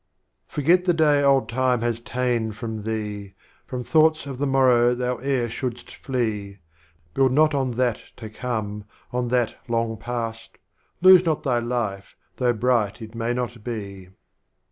[0.47, 3.35] Forget the Day Old Time has ta'en from thee,
[3.67, 6.57] From Thoughts of the Morrow thou e'er shouldst flee,
[7.13, 10.55] Build not on That to Como, on That Long Pas3ed,
[11.03, 14.09] Lose not thy Life, though bright it may not be.